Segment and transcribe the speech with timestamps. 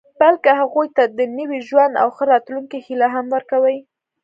[0.19, 3.77] بلکې هغوی ته د نوي ژوند او ښه راتلونکي هیله هم ورکوي